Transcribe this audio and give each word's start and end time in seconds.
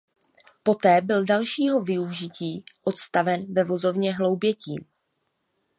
Poté 0.63 1.01
byl 1.01 1.25
dalšího 1.25 1.83
využití 1.83 2.63
odstaven 2.83 3.53
ve 3.53 3.63
vozovně 3.63 4.15
Hloubětín. 4.15 4.85